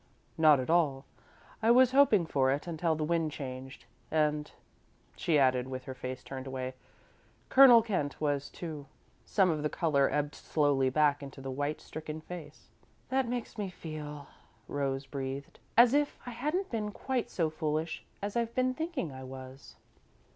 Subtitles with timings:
[0.35, 1.05] "Not at all.
[1.61, 3.85] I was hoping for it, until the wind changed.
[4.09, 4.51] And,"
[5.15, 6.73] she added, with her face turned away,
[7.49, 8.87] "Colonel Kent was, too."
[9.27, 12.71] Some of the colour ebbed slowly back into the white, stricken face.
[13.09, 14.25] "That makes me feel,"
[14.67, 19.23] Rose breathed, "as if I hadn't been quite so foolish as I've been thinking I
[19.23, 19.75] was."